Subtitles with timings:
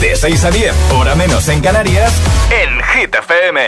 [0.00, 2.12] De 6 a 10, hora menos en Canarias,
[2.50, 3.60] en Hit FM.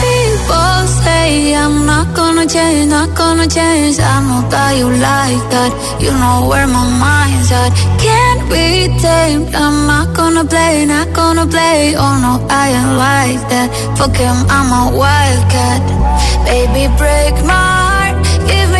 [0.00, 3.98] People say I'm not gonna change, not gonna change.
[4.00, 5.70] I know that you like that.
[6.00, 7.72] You know where my mind's at.
[7.98, 9.54] Can't be tamed.
[9.54, 11.94] I'm not gonna play, not gonna play.
[11.96, 13.68] Oh no, I ain't like that.
[13.98, 15.82] Fuck him, I'm a wildcat.
[16.46, 17.77] Baby, break my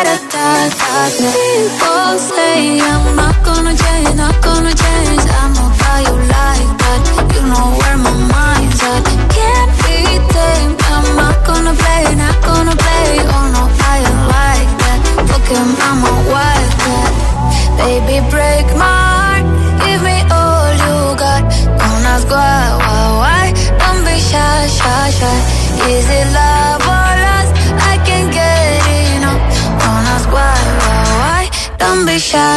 [0.00, 0.16] People
[2.18, 5.20] say I'm not gonna change, not gonna change.
[5.28, 7.00] I you like that.
[7.34, 9.04] You know where my mind's at.
[9.36, 9.98] Can't be
[10.32, 10.80] tamed.
[10.88, 13.20] I'm not gonna play, not gonna play.
[13.28, 13.64] Oh no,
[14.32, 15.00] like that.
[17.76, 19.44] Baby, break my heart.
[19.84, 21.44] Give me all you got.
[25.90, 26.79] Is it love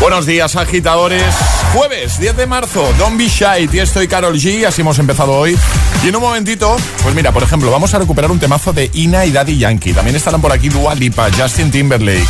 [0.00, 1.34] Buenos días, agitadores.
[1.72, 4.66] Jueves 10 de marzo, Don't Be Shy, Tiesto y Carol G.
[4.66, 5.56] Así hemos empezado hoy.
[6.04, 9.24] Y en un momentito, pues mira, por ejemplo, vamos a recuperar un temazo de Ina
[9.24, 9.92] y Daddy Yankee.
[9.92, 12.26] También estarán por aquí Dua Lipa, Justin Timberlake,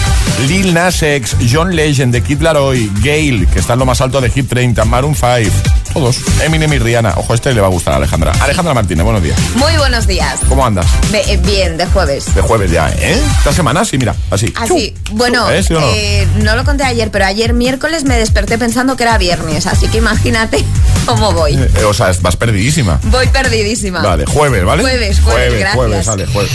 [0.46, 4.20] Lil Nas X, John Legend de Kid Laroi, Gail, que está en lo más alto
[4.20, 5.83] de Hit 30, Maroon 5.
[5.94, 6.16] Todos.
[6.42, 7.14] Eminem y Rihanna.
[7.16, 8.32] Ojo, este le va a gustar a Alejandra.
[8.40, 9.38] Alejandra Martínez, buenos días.
[9.54, 10.40] Muy buenos días.
[10.48, 10.86] ¿Cómo andas?
[11.12, 12.34] Be- eh, bien, de jueves.
[12.34, 13.16] De jueves ya, ¿eh?
[13.38, 14.52] Esta semana sí, mira, así.
[14.56, 15.62] Así, bueno, ¿Eh?
[15.62, 15.86] ¿Sí o no?
[15.94, 19.86] eh, no lo conté ayer, pero ayer miércoles me desperté pensando que era viernes, así
[19.86, 20.64] que imagínate
[21.06, 21.54] cómo voy.
[21.54, 22.98] Eh, o sea, vas perdidísima.
[23.04, 24.02] Voy perdidísima.
[24.02, 24.82] Vale, jueves, ¿vale?
[24.82, 25.74] Jueves, jueves, gracias.
[25.76, 26.52] jueves, vale, jueves.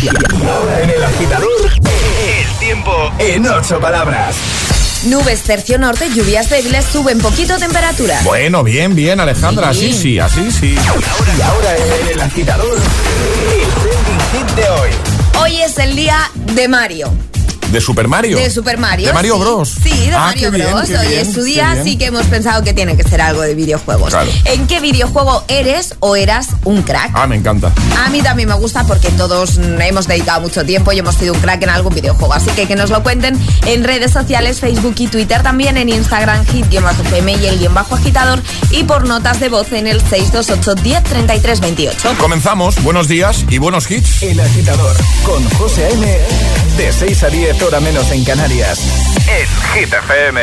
[0.84, 4.36] En el agitador, el tiempo en ocho palabras.
[5.06, 8.20] Nubes tercio norte, lluvias débiles, suben poquito temperatura.
[8.24, 10.76] Bueno, bien, bien, Alejandra, así sí, así sí.
[10.76, 14.90] Y ahora en el agitador, el trending hit de hoy.
[15.42, 17.14] Hoy es el día de Mario.
[17.72, 18.38] ¿De Super Mario?
[18.38, 19.07] De Super Mario.
[19.07, 19.40] ¿De Mario sí.
[19.41, 19.69] Bros?
[19.84, 20.90] Sí, de Ah, Mario bien, Bros.
[20.90, 23.53] Hoy bien, es su día, así que hemos pensado que tiene que ser algo de
[23.53, 24.09] videojuegos.
[24.09, 24.31] Claro.
[24.46, 27.12] ¿En qué videojuego eres o eras un crack?
[27.13, 27.72] Ah, me encanta.
[28.03, 31.40] A mí también me gusta porque todos hemos dedicado mucho tiempo y hemos sido un
[31.41, 32.34] crack en algún videojuego.
[32.34, 36.46] Así que que nos lo cuenten en redes sociales, Facebook y Twitter, también en Instagram,
[36.47, 38.41] hit-fm y el guion bajo agitador
[38.72, 42.16] y por notas de voz en el 628 10 33 28.
[42.18, 44.24] Comenzamos, buenos días y buenos hits.
[44.24, 46.18] El agitador con José A.M.
[46.78, 48.80] De 6 a 10, hora menos en Canarias.
[49.28, 50.40] En Hit FM.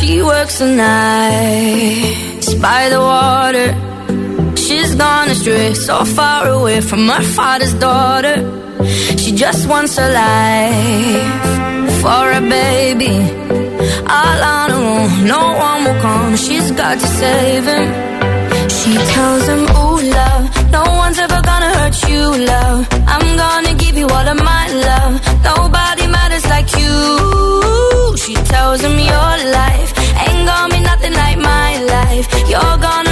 [0.00, 3.68] She works the nights by the water.
[4.56, 8.36] She's gone astray, so far away from her father's daughter.
[9.16, 11.52] She just wants a life
[12.02, 13.14] for a baby.
[14.18, 16.36] All on her own, no one will come.
[16.36, 18.11] She's got to save him.
[18.82, 22.88] She tells him, Ooh, love, no one's ever gonna hurt you, love.
[23.14, 25.14] I'm gonna give you all of my love.
[25.50, 28.16] Nobody matters like you.
[28.16, 29.90] She tells him your life
[30.24, 32.26] ain't gonna be nothing like my life.
[32.50, 33.11] You're gonna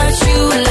[0.33, 0.70] you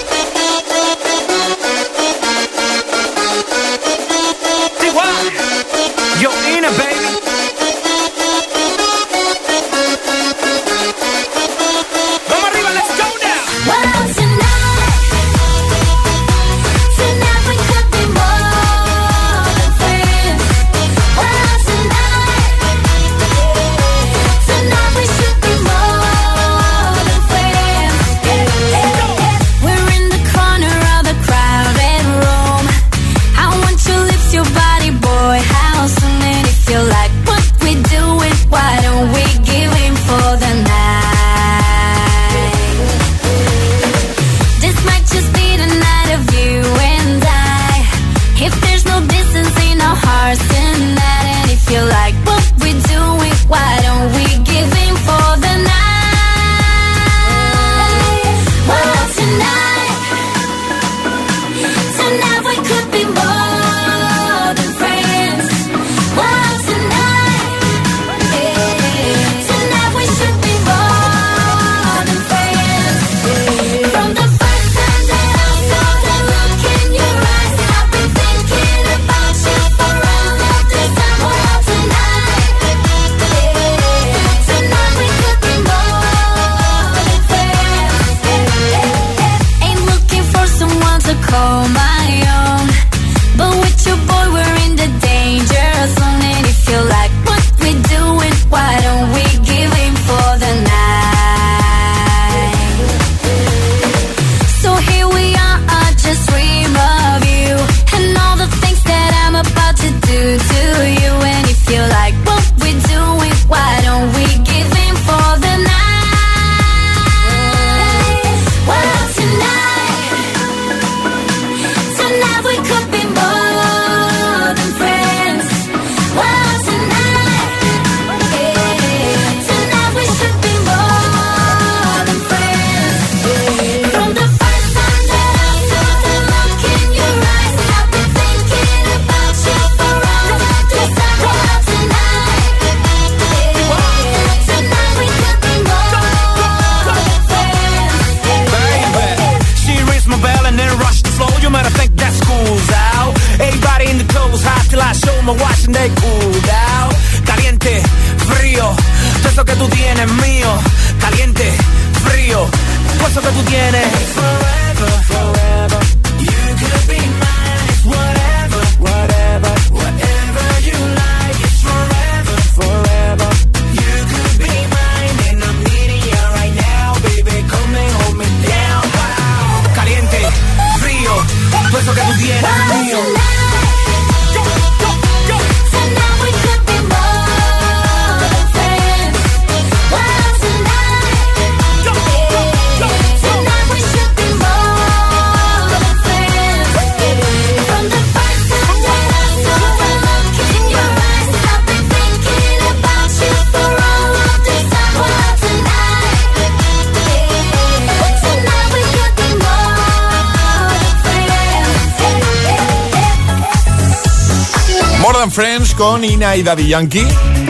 [215.29, 217.05] Friends con Ina y Daddy Yankee.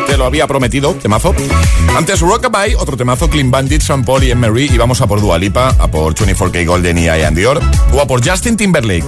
[0.07, 1.33] Te lo había prometido, temazo.
[1.95, 4.65] Antes Rockabye, otro temazo, Clean Bandit, Sean Paul y Emery.
[4.73, 7.61] Y vamos a por Dualipa, a por 24K Golden y Ian Dior.
[7.93, 9.05] O a por Justin Timberlake.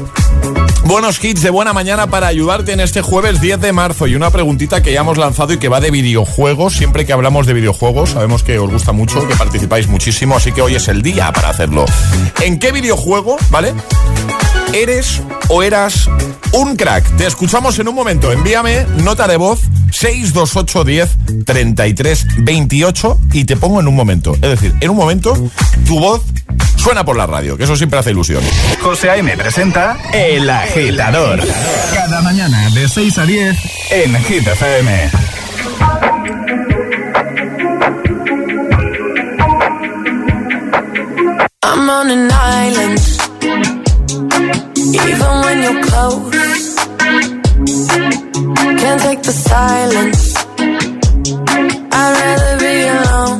[0.86, 4.08] Buenos hits de buena mañana para ayudarte en este jueves 10 de marzo.
[4.08, 6.74] Y una preguntita que ya hemos lanzado y que va de videojuegos.
[6.74, 10.38] Siempre que hablamos de videojuegos, sabemos que os gusta mucho, que participáis muchísimo.
[10.38, 11.86] Así que hoy es el día para hacerlo.
[12.42, 13.74] ¿En qué videojuego, vale?
[14.74, 16.10] ¿Eres o eras
[16.52, 17.06] un crack?
[17.16, 18.32] Te escuchamos en un momento.
[18.32, 19.60] Envíame nota de voz
[19.92, 24.34] 628 10 33 28 y te pongo en un momento.
[24.34, 25.36] Es decir, en un momento
[25.86, 26.24] tu voz
[26.76, 28.42] suena por la radio, que eso siempre hace ilusión.
[28.82, 29.38] José A.M.
[29.38, 31.40] presenta El Agitador.
[31.94, 33.58] Cada mañana de 6 a 10
[33.92, 35.12] en Hit FM.
[41.64, 43.83] I'm on an island.
[44.12, 46.76] Even when you're close,
[48.82, 50.36] can't take the silence.
[51.92, 53.40] I'd rather be alone.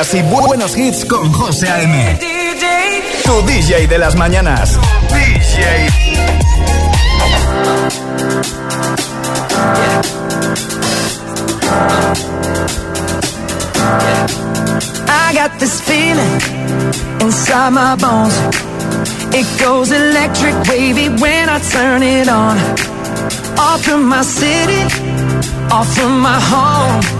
[0.00, 2.18] días y bu- buenos hits con José A.M.
[3.24, 4.78] Tu DJ de las mañanas.
[14.02, 16.40] I got this feeling
[17.20, 18.34] inside my bones.
[19.34, 22.56] It goes electric wavy when I turn it on.
[23.58, 24.82] Off from my city,
[25.70, 27.19] off from my home.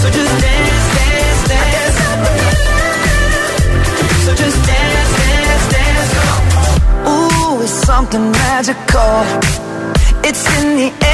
[0.00, 1.98] So just dance, dance, dance.
[4.24, 6.12] So just dance, dance, dance.
[7.08, 9.14] Ooh, it's something magical.
[10.28, 11.13] It's in the air,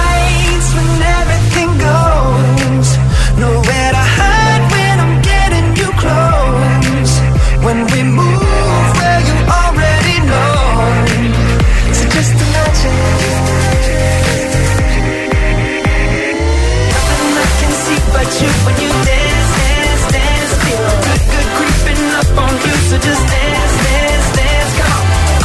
[18.65, 20.51] when you dance, dance, dance.
[20.65, 22.75] Feel creeping up on you.
[22.89, 24.73] So just dance, dance, dance.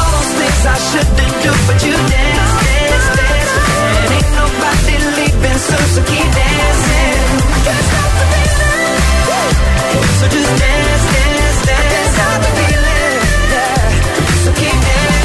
[0.01, 3.53] All those things I shouldn't do, but you dance, dance, dance.
[4.01, 7.21] And ain't nobody leaving soon, so keep dancing.
[7.67, 8.95] The feeling.
[10.19, 11.77] So just dance, dance, dance.
[11.77, 13.17] I can't stop the feeling.
[13.53, 14.45] Yeah.
[14.45, 15.17] So keep dancing.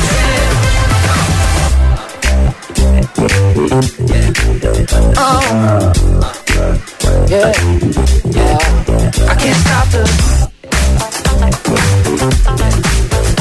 [5.17, 6.90] Oh.
[7.31, 7.47] Yeah.
[7.47, 10.03] I can't stop the.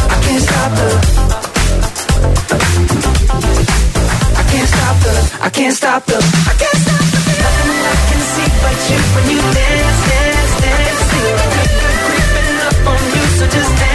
[0.06, 0.88] I can't stop the.
[4.38, 5.14] I can't stop the.
[5.42, 6.18] I can't stop the.
[6.22, 7.18] I can't stop the.
[7.42, 10.06] Nothing I can see but you when you dance,
[12.06, 13.89] creeping up on you, so just dance,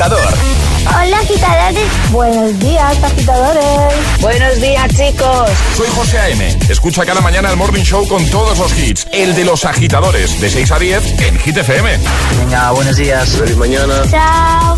[0.00, 0.32] Agitador.
[0.86, 4.20] Hola agitadores, buenos días agitadores.
[4.20, 5.50] Buenos días chicos.
[5.76, 6.58] Soy José A.M.
[6.68, 9.08] Escucha cada mañana el Morning Show con todos los hits.
[9.10, 11.98] El de los agitadores, de 6 a 10 en Hit FM.
[12.38, 13.28] Venga, buenos días.
[13.30, 14.04] Feliz mañana.
[14.08, 14.76] Chao.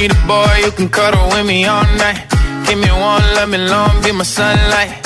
[0.00, 2.24] Need a boy who can cuddle with me all night.
[2.66, 5.05] Give me one, let me long, be my sunlight.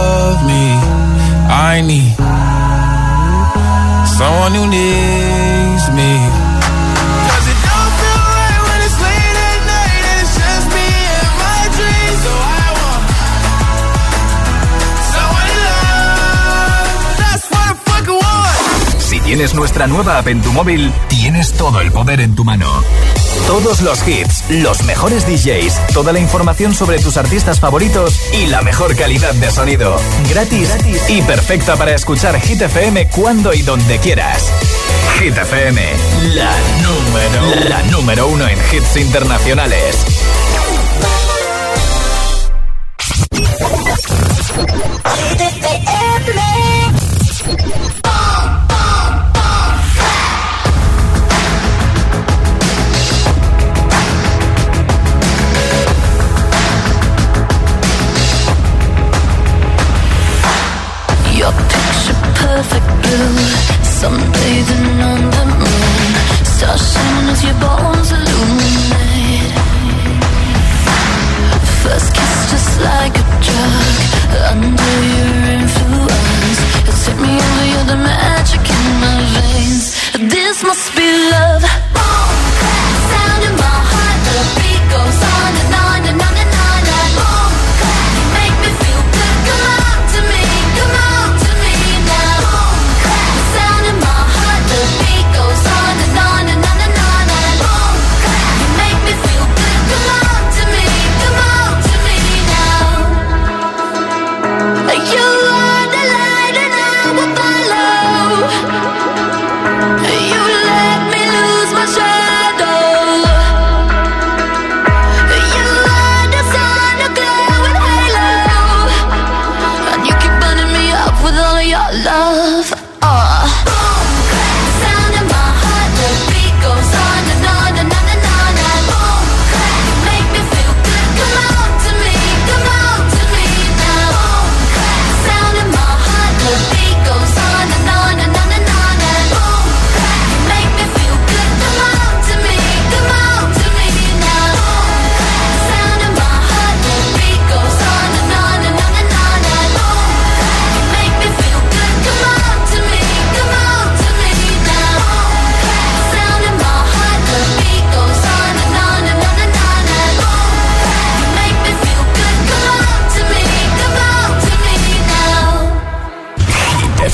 [1.73, 2.15] I need
[4.17, 6.11] someone who needs me.
[7.27, 10.87] 'Cause it don't feel right when it's late at night and it's just me
[11.21, 12.19] and my dreams.
[12.25, 13.03] So I want
[15.13, 16.91] someone to love.
[17.21, 19.01] That's what I fucking want.
[19.09, 22.69] Si tienes nuestra nueva app en tu móvil, tienes todo el poder en tu mano.
[23.51, 28.61] Todos los hits, los mejores DJs, toda la información sobre tus artistas favoritos y la
[28.61, 29.97] mejor calidad de sonido.
[30.29, 34.53] Gratis, gratis y perfecta para escuchar Hit FM cuando y donde quieras.
[35.19, 35.81] Hit FM,
[36.33, 40.05] la número, la número uno en hits internacionales.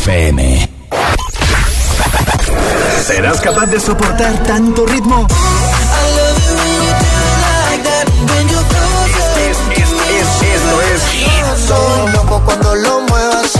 [0.08, 0.70] FM.
[3.06, 5.28] ¿Serás capaz de soportar tanto ritmo?
[9.76, 11.68] Esto es Hit.
[11.68, 13.60] Soy loco cuando lo muevas así,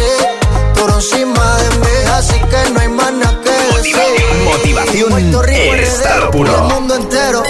[0.80, 3.98] por encima de mí, así que no hay más nada que decir.
[4.46, 6.70] Motivación en estado por el puro.
[6.70, 7.44] mundo entero.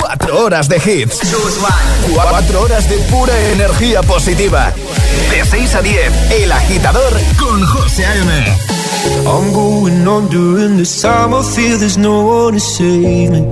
[0.00, 1.20] Cuatro horas de hits.
[2.14, 4.72] Cuatro horas de pura energía positiva.
[5.30, 8.30] De 6 a 10, El Agitador con José A.M.
[9.26, 13.42] I'm going under and this time I feel there's no one to save me.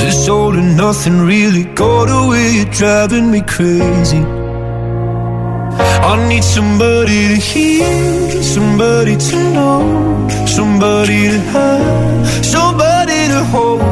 [0.00, 4.22] This all and nothing really got away, you're driving me crazy.
[6.04, 13.91] I need somebody to hear, somebody to know, somebody to have, somebody to hold.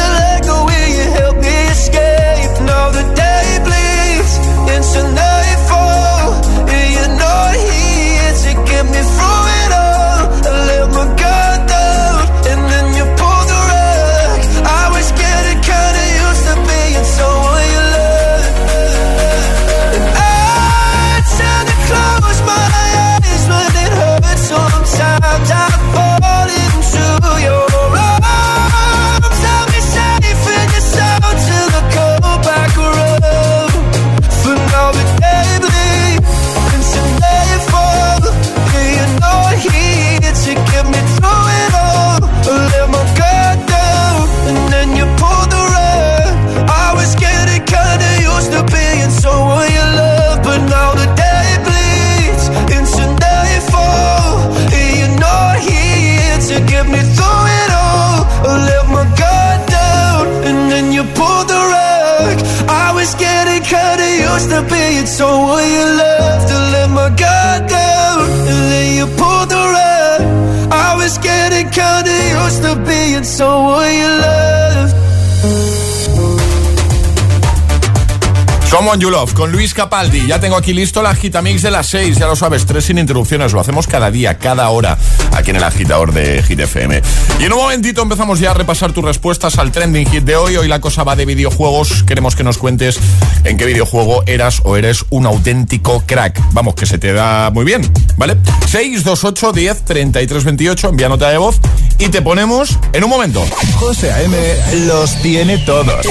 [79.01, 80.27] You Love con Luis Capaldi.
[80.27, 83.51] Ya tengo aquí listo la Gitamix de las 6, ya lo sabes, tres sin interrupciones.
[83.51, 84.95] Lo hacemos cada día, cada hora,
[85.31, 87.01] aquí en el agitador de Hit FM.
[87.39, 90.55] Y en un momentito empezamos ya a repasar tus respuestas al trending hit de hoy.
[90.55, 92.03] Hoy la cosa va de videojuegos.
[92.03, 92.99] Queremos que nos cuentes
[93.43, 96.39] en qué videojuego eras o eres un auténtico crack.
[96.51, 97.81] Vamos, que se te da muy bien,
[98.17, 98.37] ¿vale?
[98.67, 101.59] 628 10 33 28, envía nota de voz
[101.97, 103.43] y te ponemos en un momento.
[103.79, 104.37] José A.M.
[104.85, 106.05] los tiene todos.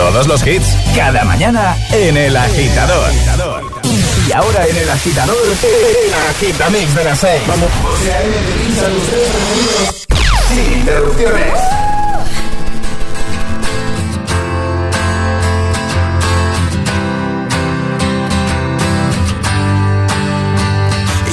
[0.00, 3.10] Todos los hits, cada mañana en El Agitador.
[4.26, 7.42] Y ahora en El Agitador, el Agitamix de las 6.
[7.46, 7.68] Vamos.
[10.48, 11.52] Sin interrupciones.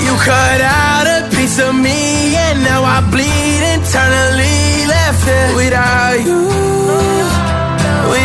[0.04, 4.86] You cut out a piece of me, and now I bleed internally.
[4.88, 6.50] Left it without you,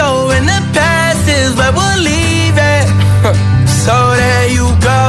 [0.00, 2.86] So in the past is where we'll leave it.
[3.84, 5.02] so there you go.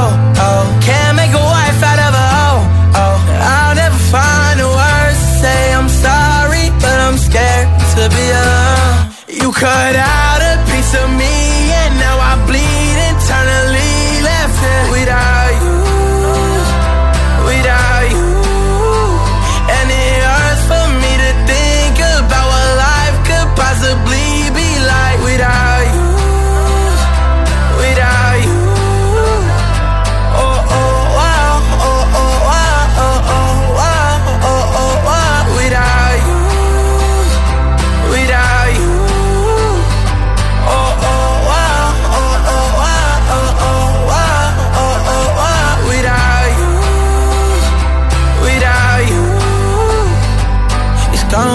[0.46, 2.64] Oh, can't make a wife out of a hoe.
[3.00, 3.18] Oh,
[3.56, 9.42] I'll never find the words to say I'm sorry, but I'm scared to be alone.
[9.42, 10.31] You cut out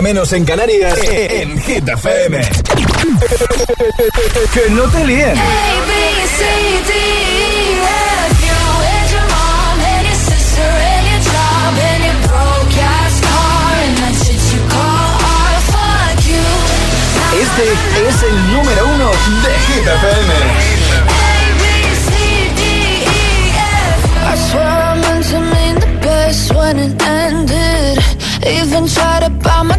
[0.00, 2.40] menos en Canarias, eh, eh, en Hit FM.
[4.52, 5.34] que no te líen.
[17.40, 17.62] Este
[18.08, 20.84] es el número uno de Hit FM.
[26.52, 27.98] When it ended.
[28.46, 29.78] Even tried to buy my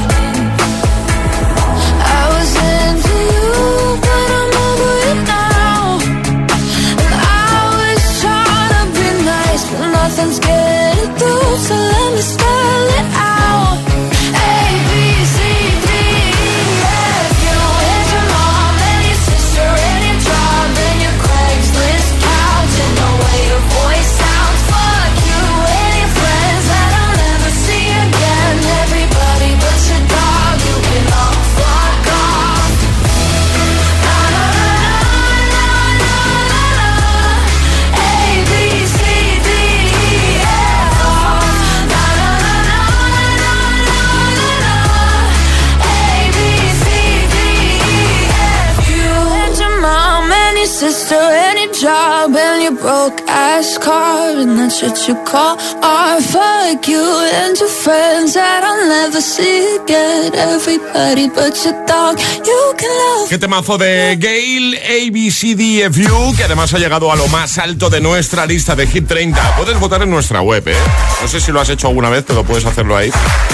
[53.71, 54.71] ass car and
[55.07, 56.21] you call art.
[56.23, 57.03] Fuck you
[57.33, 60.33] and friends that I'll never see again.
[60.35, 63.29] Everybody but your dog, you can love.
[63.29, 68.45] Qué temazo de Gail ABCDFU, que además ha llegado a lo más alto de nuestra
[68.45, 69.55] lista de Hit 30.
[69.57, 70.75] Puedes votar en nuestra web, ¿eh?
[71.21, 73.11] No sé si lo has hecho alguna vez, pero puedes hacerlo ahí,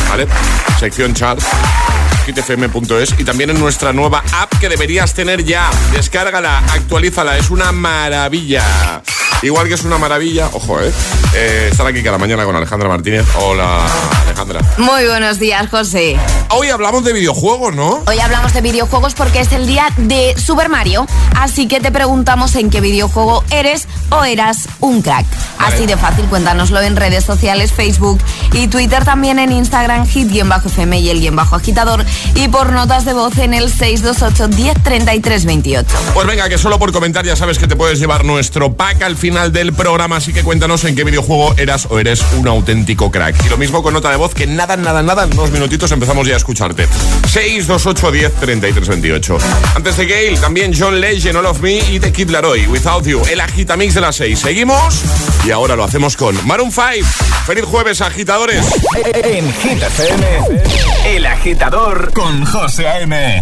[0.10, 0.28] ¿vale?
[0.80, 1.46] Sección charts
[2.26, 5.70] hitfm.es y también en nuestra nueva app que deberías tener ya.
[5.94, 9.02] Descárgala, actualízala, es una maravilla.
[9.44, 10.92] Igual que es una maravilla, ojo, ¿eh?
[11.36, 13.24] eh estar aquí cada mañana con Alejandra Martínez.
[13.40, 13.86] Hola,
[14.26, 14.62] Alejandra.
[14.80, 16.18] Muy buenos días, José.
[16.50, 18.02] Hoy hablamos de videojuegos, ¿no?
[18.08, 22.56] Hoy hablamos de videojuegos porque es el día de Super Mario, así que te preguntamos
[22.56, 25.28] en qué videojuego eres o eras un crack.
[25.60, 28.20] Así de fácil, cuéntanoslo en redes sociales, Facebook
[28.54, 33.14] y Twitter, también en Instagram, hit-fm y el guion bajo agitador y por notas de
[33.14, 35.88] voz en el 628 10 28.
[36.16, 39.16] Pues venga, que solo por comentar ya sabes que te puedes llevar nuestro pack al
[39.16, 43.46] final del programa, así que cuéntanos en qué videojuego eras o eres un auténtico crack.
[43.46, 46.26] Y lo mismo con nota de voz, que nada, nada, nada, en unos minutitos empezamos
[46.26, 46.88] ya a escucharte.
[47.28, 49.38] 628 10 28.
[49.76, 53.22] Antes de Gale, también John Legend, All of Me y The Kid Laroi, Without You,
[53.30, 54.40] el agitamix de las 6.
[54.40, 55.02] Seguimos
[55.46, 56.86] y ahora lo hacemos con Maroon 5.
[57.46, 58.66] Feliz jueves, agitadores.
[59.14, 60.26] En Hit FM,
[61.06, 63.42] El Agitador con José A.M.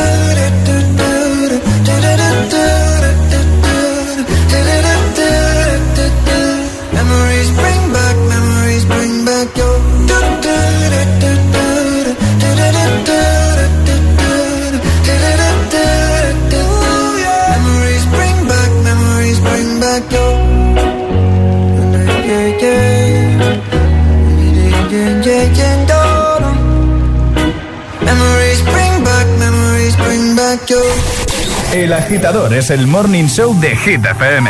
[31.91, 34.49] El agitador es el morning show de Hit FM.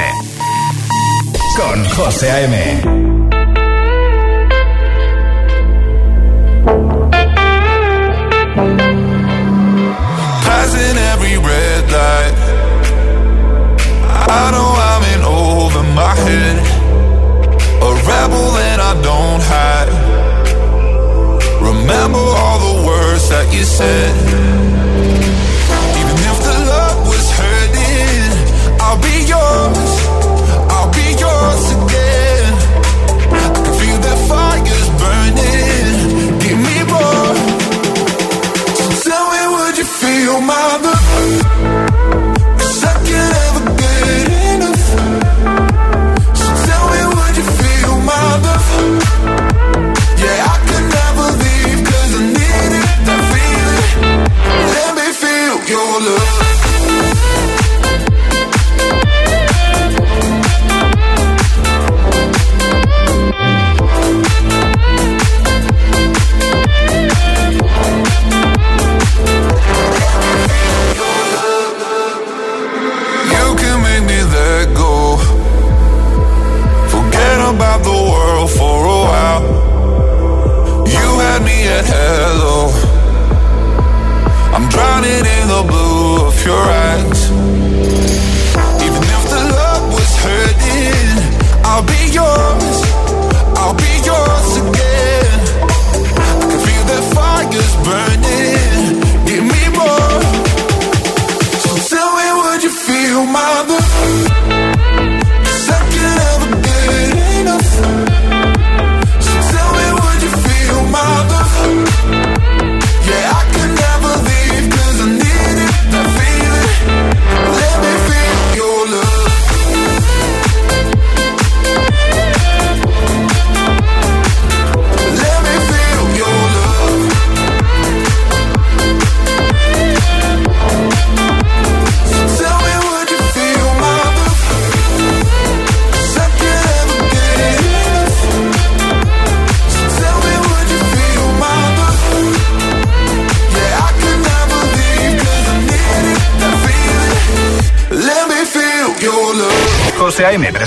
[1.57, 2.81] Con José A.M.
[10.45, 12.37] Passing every red light.
[14.29, 16.57] I know I'm in over my head.
[17.81, 19.89] A rebel and I don't hide.
[21.59, 24.60] Remember all the words that you said.
[40.21, 40.60] Feel my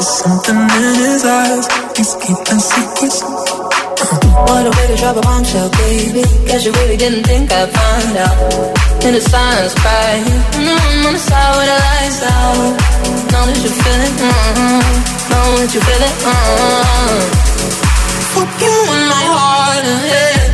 [0.00, 1.68] There's something in his eyes.
[1.94, 3.20] He's keeping secrets.
[3.20, 6.24] What a way to drop a bombshell, baby.
[6.48, 9.04] Guess you really didn't think I'd find out.
[9.04, 10.24] In the silence, cry.
[10.56, 12.80] No, I'm on the side with the lights out.
[13.28, 14.80] Know that you feel it, mm-hmm.
[15.28, 17.20] Know that you feel it, mm-hmm.
[18.32, 20.49] Fuck you in my heart and head.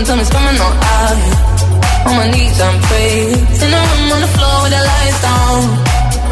[0.00, 0.06] What?
[0.06, 2.08] Tell me it's coming on out.
[2.08, 3.36] On my knees, I'm praying.
[3.36, 5.60] In the room on the floor with the lights down.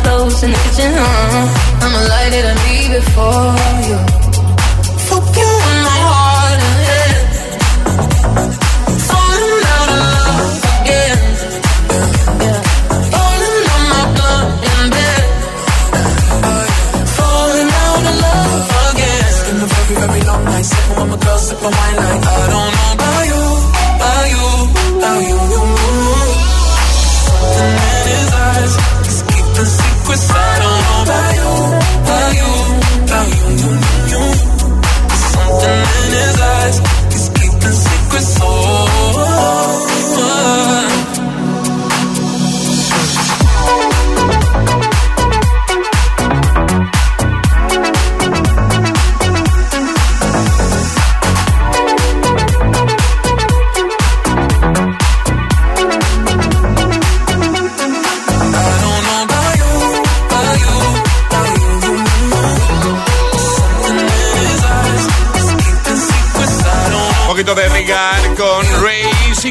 [0.02, 1.84] Close in the kitchen, huh?
[1.84, 3.44] I'ma light it and leave it for
[3.88, 4.07] you.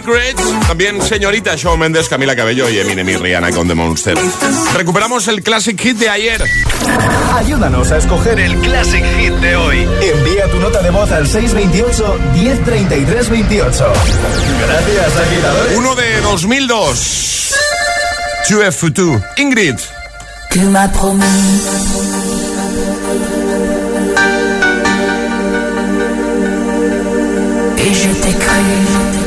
[0.07, 0.67] Secrets.
[0.67, 4.17] También señorita Shawn Mendes, Camila Cabello y Eminem y Rihanna con The Monster.
[4.73, 6.41] Recuperamos el Classic Hit de ayer.
[7.35, 9.87] Ayúdanos a escoger el Classic Hit de hoy.
[10.01, 13.93] Envía tu nota de voz al 628 1033 28.
[14.65, 15.77] Gracias, agitadores.
[15.77, 17.55] Uno de 2002.
[18.49, 19.23] 2F2.
[19.37, 19.75] Ingrid.
[20.51, 21.25] Tu m'as promis
[27.79, 29.26] Et je t'ai cru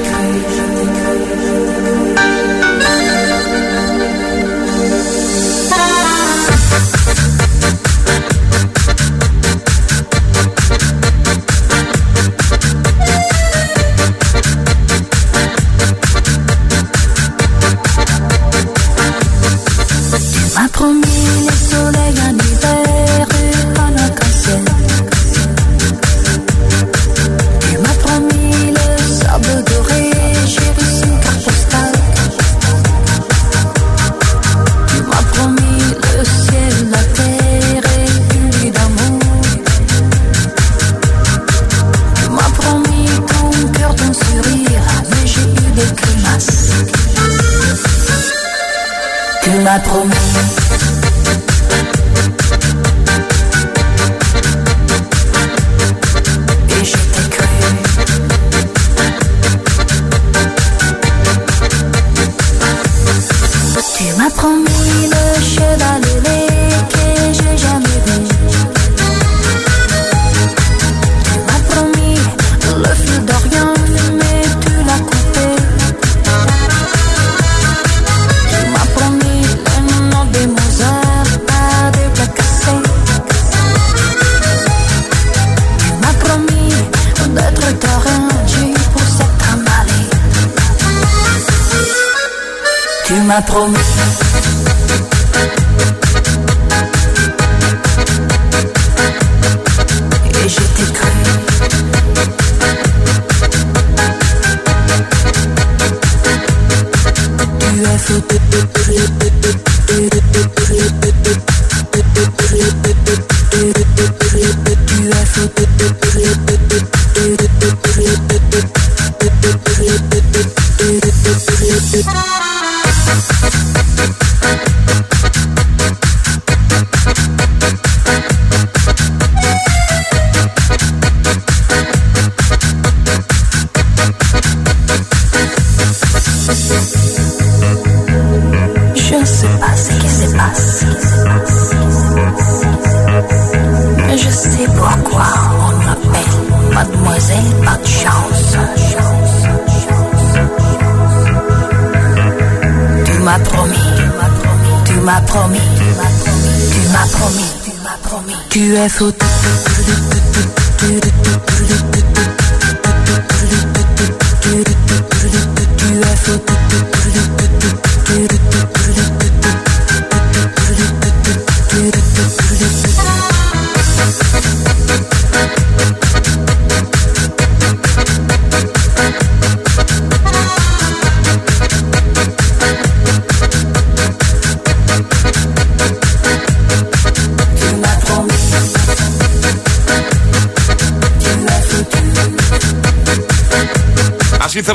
[93.43, 93.80] promis.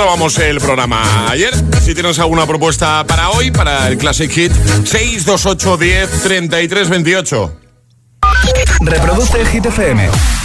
[0.05, 1.51] Así cerrábamos el programa ayer.
[1.81, 7.59] Si tienes alguna propuesta para hoy, para el Classic Hit, 628 10 33 28.
[8.81, 10.44] Reproduce el Hit FM.